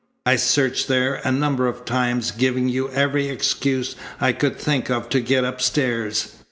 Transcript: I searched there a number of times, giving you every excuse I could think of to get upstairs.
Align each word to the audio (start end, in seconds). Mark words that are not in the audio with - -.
I 0.25 0.35
searched 0.35 0.87
there 0.87 1.21
a 1.23 1.31
number 1.31 1.67
of 1.67 1.85
times, 1.85 2.31
giving 2.31 2.67
you 2.67 2.89
every 2.89 3.27
excuse 3.29 3.95
I 4.19 4.31
could 4.31 4.57
think 4.57 4.89
of 4.89 5.09
to 5.09 5.19
get 5.19 5.43
upstairs. 5.43 6.33